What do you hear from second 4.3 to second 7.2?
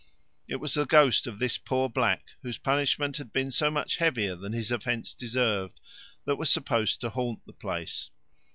than his offence deserved, that was supposed to